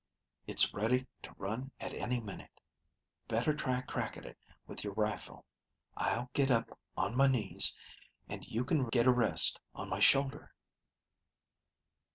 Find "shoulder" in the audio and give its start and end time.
9.99-10.55